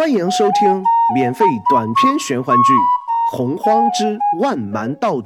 [0.00, 0.82] 欢迎收听
[1.14, 2.72] 免费短篇玄幻剧
[3.36, 5.20] 《洪荒之万蛮道主》，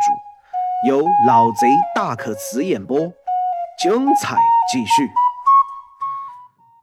[0.88, 2.98] 由老贼大可辞演播，
[3.80, 4.36] 精彩
[4.72, 5.08] 继续。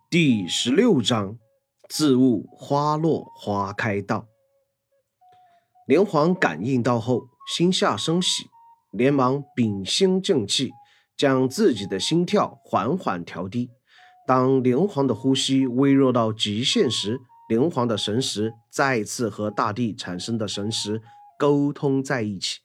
[0.09, 1.35] 第十六章：
[1.89, 4.23] 自悟花落花开道。
[5.85, 8.45] 连环感应到后，心下生喜，
[8.93, 10.71] 连忙屏心静气，
[11.17, 13.69] 将自己的心跳缓缓调低。
[14.25, 17.19] 当连环的呼吸微弱到极限时，
[17.51, 21.01] 灵皇的神识再次和大地产生的神识
[21.37, 22.61] 沟通在一起。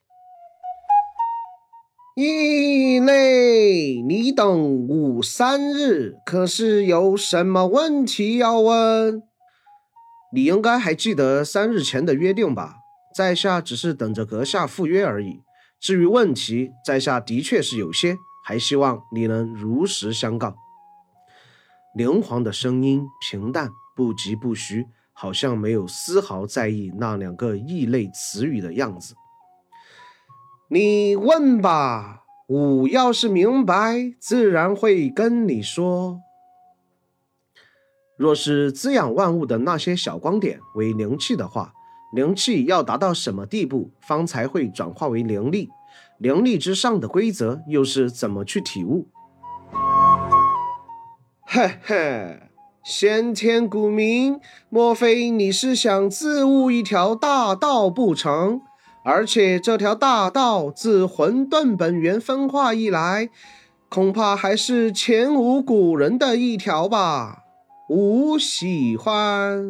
[2.14, 4.46] 异类，你等
[4.86, 9.24] 吾三日，可是有什么问题要问？
[10.32, 12.76] 你应该还记得三日前的约定吧？
[13.12, 15.42] 在下只是等着阁下赴约而已。
[15.80, 20.54] 至于问题，在下的确是有些，还希望你能如实相告。
[21.96, 23.72] 灵皇的声音平淡。
[23.96, 29.14] 不疾不徐，好像没有丝毫在意那两个异类词语的样子。
[30.68, 36.20] 你问吧，吾要是明白，自然会跟你说。
[38.18, 41.72] 若是滋养万物的那些小光点为灵气的话，
[42.14, 45.70] 灵气要达到什么地步，方才会转化为灵力？
[46.18, 49.08] 灵力之上的规则又是怎么去体悟？
[51.46, 52.42] 嘿 嘿。
[52.88, 54.38] 先天古民，
[54.70, 58.60] 莫非你是想自悟一条大道不成？
[59.04, 63.28] 而且这条大道自混沌本源分化以来，
[63.88, 67.40] 恐怕还是前无古人的一条吧。
[67.88, 69.68] 吾喜欢，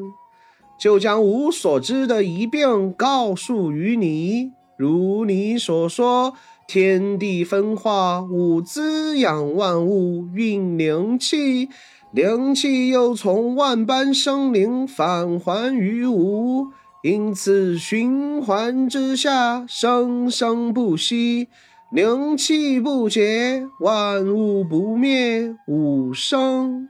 [0.79, 4.53] 就将吾所知的一并告诉于你。
[4.77, 6.35] 如你所说，
[6.69, 11.71] 天地分化，吾滋养万物，运灵气。
[12.13, 16.69] 灵气又从万般生灵返还于吾，
[17.03, 21.49] 因此循环之下，生生不息，
[21.91, 26.89] 灵气不竭，万物不灭，吾生。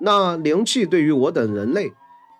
[0.00, 1.92] 那灵气对于我等人类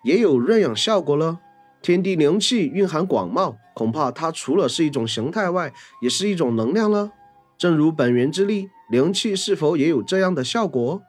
[0.03, 1.39] 也有润养效果了。
[1.81, 5.73] 天地灵气蕴含广袤，恐怕它除了是一种形态外，
[6.03, 7.13] 也是一种能量了。
[7.57, 11.01] 正如本源之力，灵气是否也有这样的效果？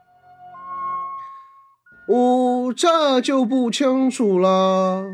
[2.08, 5.06] 吾这就不清楚了。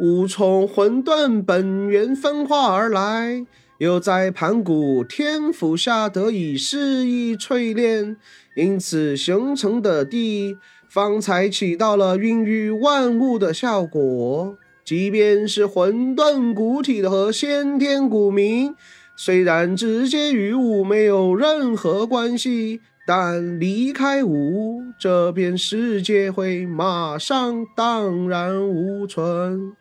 [0.00, 3.46] 吾从混沌本源分化而来，
[3.78, 8.16] 又在盘古天府下得以肆意淬炼，
[8.56, 10.56] 因此形成的地
[10.88, 14.56] 方才起到了孕育万物的效果。
[14.84, 18.74] 即便是混沌古体的和先天古名，
[19.14, 22.80] 虽然直接与吾没有任何关系。
[23.12, 29.72] 但离开吾，这片世界会马上荡然无存。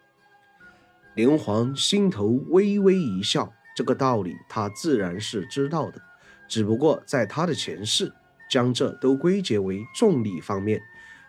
[1.14, 6.02] 灵皇心头微微一笑，这个道理他自然是知道的，
[6.48, 8.12] 只不过在他的前世，
[8.50, 10.82] 将这都归结为重力方面，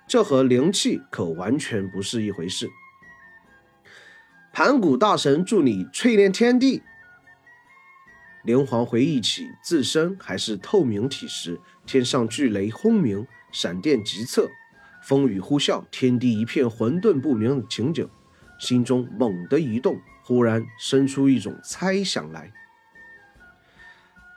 [0.08, 2.70] 这和灵气可完全不是一回事。
[4.54, 6.82] 盘古大神助你淬炼天地。
[8.42, 14.48] 灵皇回忆起自身还是透明体时，天上巨雷轰鸣，闪电急策，
[15.02, 18.08] 风雨呼啸，天地一片混沌不明的情景，
[18.60, 22.52] 心中猛地一动，忽然生出一种猜想来：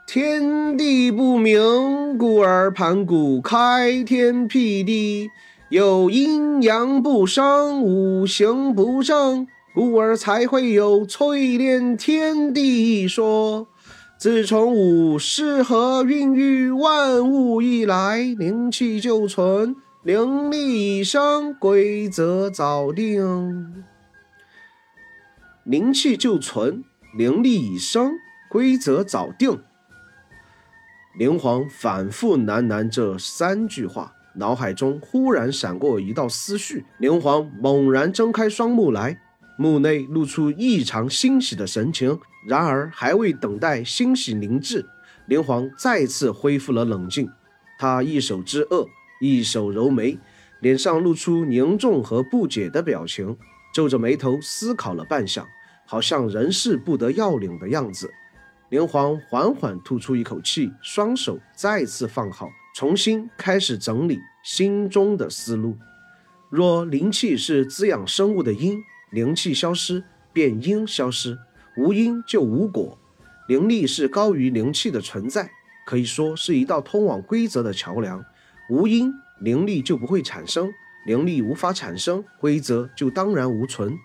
[0.04, 5.28] 天地不明，故而盘古开天辟地；
[5.68, 13.68] 有阴阳不生，五行不正，故而才会有淬炼天地一说。
[14.16, 23.84] 自从吾适合孕育万物以来，灵气就存，灵力已生，规则早定。
[25.64, 26.84] 灵气就存，
[27.18, 28.12] 灵力已生，
[28.48, 29.60] 规则早定。
[31.18, 36.86] 灵皇反复喃喃这三句话，脑海中忽然闪过一道思绪。
[36.98, 39.20] 灵皇猛然睁开双目来。
[39.56, 44.84] 目内露出异常欣喜的神情，然而还未等待欣喜凝滞，
[45.26, 47.30] 连皇再次恢复了冷静。
[47.78, 48.86] 他一手支额，
[49.20, 50.18] 一手揉眉，
[50.60, 53.36] 脸上露出凝重和不解的表情，
[53.72, 55.44] 皱着眉头思考了半晌，
[55.86, 58.10] 好像人事不得要领的样子。
[58.70, 65.76] 连皇缓缓吐出一口气，双手再次放好，重新开始整理心中的思路。
[66.50, 68.82] 若灵气是滋养生物的因。
[69.14, 70.02] 灵气消失，
[70.32, 71.38] 便因消失；
[71.76, 72.98] 无因就无果。
[73.46, 75.48] 灵力是高于灵气的存在，
[75.86, 78.24] 可以说是一道通往规则的桥梁。
[78.68, 80.66] 无因，灵力就不会产生；
[81.06, 83.96] 灵力无法产生，规则就当然无存。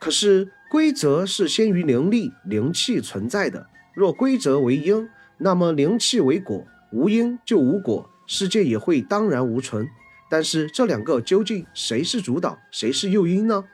[0.00, 3.66] 可是规则是先于灵力、灵气存在的。
[3.96, 5.08] 若规则为因，
[5.38, 9.88] 那么灵气为果，无因就无果，世界也会当然无存。
[10.30, 13.64] 但是这两个究竟谁是主导，谁是诱因呢？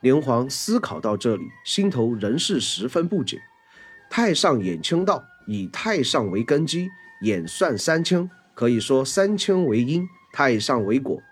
[0.00, 3.42] 灵皇思考到这里，心头仍是十分不解。
[4.08, 6.88] 太上衍清道以太上为根基，
[7.20, 11.22] 演算三清，可以说三清为因，太上为果。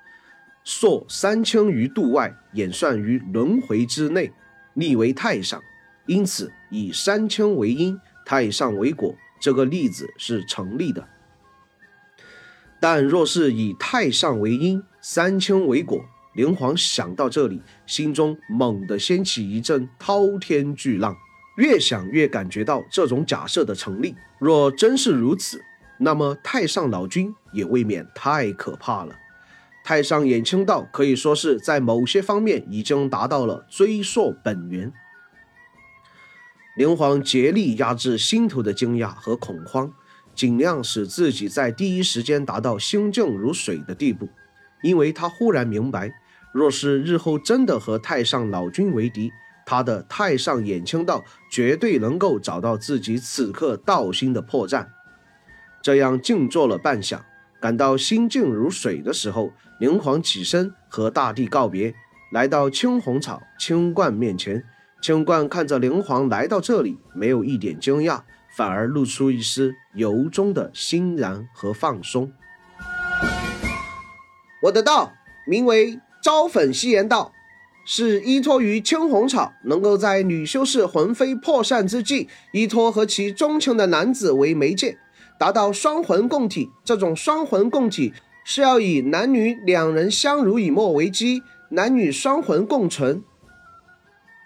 [0.65, 4.31] 溯三清于度外，演算于轮回之内，
[4.75, 5.63] 立为太上。
[6.05, 11.09] 因此，以三清为因，太上为果，这个例子是成立的。
[12.79, 16.05] 但若是以太上为因，三清为果，
[16.39, 21.17] 灵皇想到这里，心中猛地掀起一阵滔天巨浪。
[21.57, 24.15] 越想越感觉到这种假设的成立。
[24.39, 25.61] 若真是如此，
[25.99, 29.17] 那么太上老君也未免太可怕了。
[29.83, 34.93] 太上衍清道可以说是在某些方面已经达到了追溯本源。
[36.77, 39.93] 灵皇竭力压制心头的惊讶和恐慌，
[40.37, 44.29] 尽量使自己在第一时间达到心静如水的地步，
[44.85, 46.13] 因为他忽然明白，
[46.53, 49.31] 若是日后真的和太上老君为敌，
[49.67, 54.87] 他的太上衍清道绝对能够找到自己此刻道心的破绽。
[55.83, 57.21] 这样静坐了半晌。
[57.61, 61.93] 感到心静如水的时候，灵皇起身和大地告别，
[62.31, 64.65] 来到青红草青冠面前。
[65.03, 68.21] 青冠看着灵皇来到这里，没有一点惊讶，
[68.57, 72.33] 反而露出一丝由衷的欣然和放松。
[74.63, 75.13] 我的道
[75.45, 77.33] 名为招粉夕颜道，
[77.87, 84.99] 是依托于青红草，能够在女修士魂飞魄散之际，依托和其钟情的男子为媒介。
[85.39, 88.13] 达到双魂共体，这种双魂共体
[88.45, 93.23] 是要以男女两人相濡以沫为基，男女双魂共存。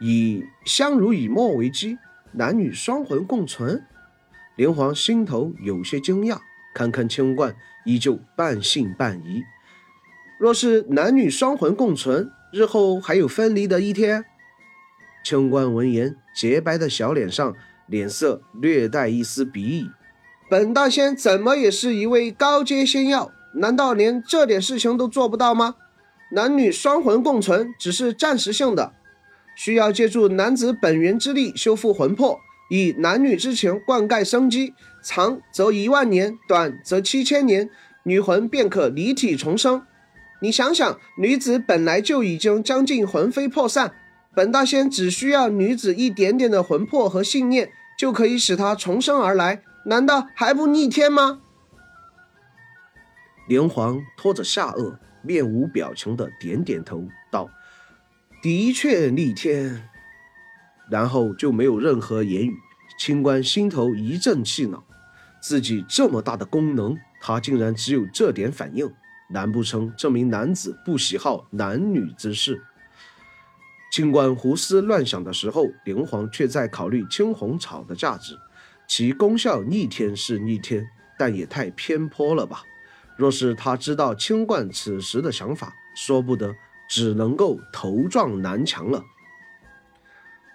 [0.01, 1.97] 以相濡以沫为基，
[2.33, 3.83] 男女双魂共存。
[4.57, 6.39] 灵皇心头有些惊讶，
[6.75, 7.55] 看看清冠，
[7.87, 9.43] 依旧半信半疑。
[10.43, 14.25] 若是男女双魂共存，日后还有分离的一天？
[15.25, 17.55] 清官闻言，洁白的小脸上
[17.87, 19.89] 脸色略带一丝鄙夷。
[20.51, 25.77] 本大仙怎么也是一位高阶仙药，难道连这点事情都做不到吗？
[26.33, 28.93] 男女双魂共存只是暂时性的，
[29.55, 32.37] 需要借助男子本源之力修复魂魄，
[32.69, 34.75] 以男女之情灌溉生机，
[35.05, 37.71] 长则一万年，短则七千年，
[38.03, 39.87] 女魂便可离体重生。
[40.43, 43.95] 你想想，女子本来就已经将近魂飞魄散，
[44.35, 49.63] 本大仙只需要女子一点点的魂魄和信念，就可以使她重生而来。
[49.87, 51.41] 难道还不逆天吗？
[53.47, 57.49] 连皇拖着下颚，面无表情的点点头，道
[58.43, 59.89] ：“的确逆天。”
[60.91, 62.57] 然后就没有任何言语。
[62.99, 64.83] 清官心头一阵气恼，
[65.41, 68.93] 自己这么大的功能，他竟然只有这点反应，
[69.33, 72.63] 难不成这名男子不喜好男女之事？
[73.91, 78.39] 清官胡思乱想的时候，灵皇却在考虑青红草的价值。
[78.87, 80.87] 其功效逆天是逆天，
[81.19, 82.63] 但也太偏颇了吧？
[83.17, 86.55] 若是他知道清冠此时的想法，说不得
[86.89, 89.05] 只能够头撞南墙了。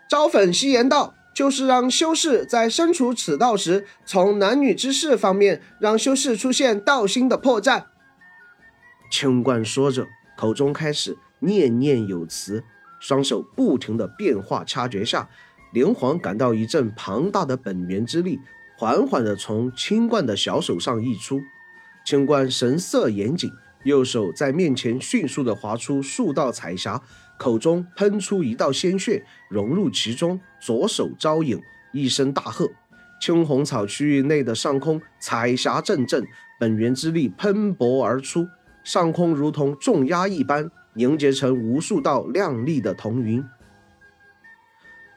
[0.09, 7.85] 招粉夕言道，就是让修士在身处此道时，从男女之事方面让修士出现道心的破绽。
[9.09, 12.63] 清冠说着，口中开始念念有词，
[12.99, 15.29] 双手不停的变化掐诀下。
[15.73, 18.39] 连环感到一阵庞大的本源之力
[18.77, 21.41] 缓缓地从青冠的小手上溢出，
[22.05, 23.51] 青冠神色严谨，
[23.83, 27.01] 右手在面前迅速地划出数道彩霞，
[27.37, 31.59] 口中喷出一道鲜血融入其中，左手招引，
[31.91, 32.69] 一声大喝，
[33.21, 36.25] 青红草区域内的上空彩霞阵阵，
[36.57, 38.47] 本源之力喷薄而出，
[38.87, 43.43] 上空如同重压一般凝结成无数道亮丽的铜云。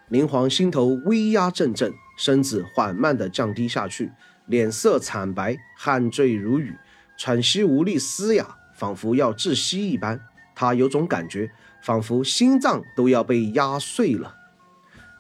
[0.09, 4.11] 灵皇心头微压阵阵，身子缓慢地降低下去，
[4.47, 6.75] 脸色惨白，汗坠如雨，
[7.17, 10.21] 喘息无力，嘶哑，仿佛要窒息一般。
[10.57, 14.35] 他有种感觉，仿佛心脏都要被压碎了。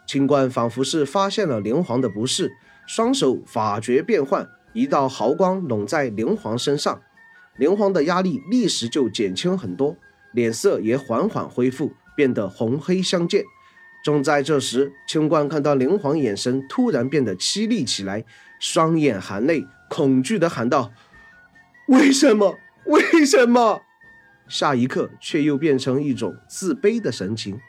[0.08, 2.50] 清官仿佛是发现了灵皇的不适，
[2.84, 7.00] 双手法诀变换，一道毫光拢在灵皇身上，
[7.56, 9.96] 灵皇的压力立时就减轻很多，
[10.32, 13.44] 脸色也缓缓恢复，变得红黑相间。
[14.02, 18.24] 正在这时，清官看到灵皇眼神突然变得凄厉起来，
[18.58, 20.90] 双眼含泪，恐惧地喊道
[21.88, 22.58] ：“为什么？
[22.86, 23.82] 为什么？”
[24.48, 27.60] 下一刻却又变成一种自卑的神情，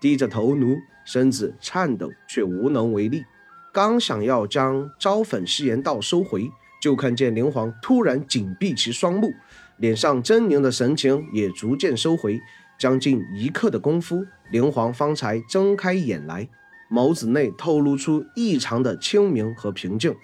[0.00, 0.76] 低着头颅，
[1.06, 3.24] 身子颤抖，却无能为力。
[3.72, 9.32] 刚想要将招粉誓言道收回，就看见灵皇突然紧闭其双目，
[9.78, 12.40] 脸上狰狞的神情也逐渐收回。
[12.78, 16.48] 将近一刻的功夫，灵皇方才睁开眼来，
[16.88, 20.14] 眸子内透露出异常的清明和平静。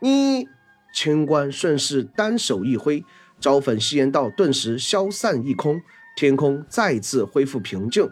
[0.00, 0.48] 你，
[0.92, 3.04] 清官顺势单手一挥，
[3.38, 5.80] 招粉誓言道顿时消散一空，
[6.16, 8.10] 天空再次恢复平静。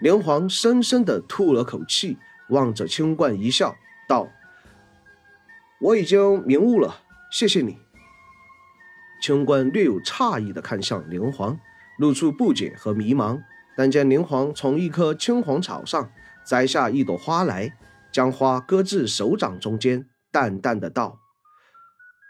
[0.00, 2.16] 灵皇深深地吐了口气，
[2.50, 3.74] 望着清冠一笑，
[4.08, 4.28] 道
[5.82, 7.78] ：“我已经明悟了，谢谢你。”
[9.22, 11.58] 清官略有诧异的看向灵皇。
[11.98, 13.42] 露出不解和迷茫，
[13.76, 16.12] 但见灵皇从一棵青黄草上
[16.46, 17.76] 摘下一朵花来，
[18.12, 21.18] 将花搁至手掌中间，淡淡的道：“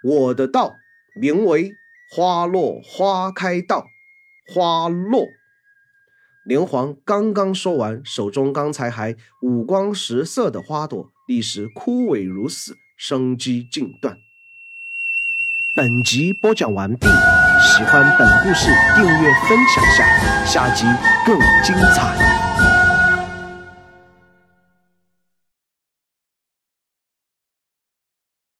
[0.02, 0.75] 我的道
[1.21, 1.75] 名为
[2.11, 3.85] 花落花开道，
[4.47, 5.26] 花落。”
[6.49, 14.17] 灵皇刚刚说完，手中刚才还五光十色的花朵，立时枯萎如死，生机尽断。
[15.78, 17.06] 本集播讲完毕，
[17.62, 20.04] 喜欢本故事，订阅分享下，
[20.44, 20.85] 下集
[21.25, 22.48] 更精彩。